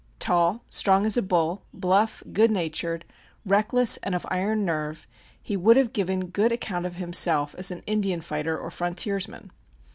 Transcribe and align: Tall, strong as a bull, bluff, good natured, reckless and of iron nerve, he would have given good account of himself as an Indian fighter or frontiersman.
Tall, 0.17 0.63
strong 0.67 1.05
as 1.05 1.15
a 1.15 1.21
bull, 1.21 1.61
bluff, 1.71 2.23
good 2.33 2.49
natured, 2.49 3.05
reckless 3.45 3.97
and 3.97 4.15
of 4.15 4.25
iron 4.29 4.65
nerve, 4.65 5.05
he 5.39 5.55
would 5.55 5.77
have 5.77 5.93
given 5.93 6.29
good 6.31 6.51
account 6.51 6.87
of 6.87 6.95
himself 6.95 7.53
as 7.55 7.69
an 7.69 7.83
Indian 7.85 8.21
fighter 8.21 8.57
or 8.57 8.71
frontiersman. 8.71 9.51